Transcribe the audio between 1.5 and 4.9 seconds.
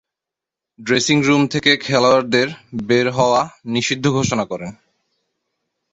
থেকে খেলোয়াড়দের বের হওয়া নিষিদ্ধ ঘোষণা করেন।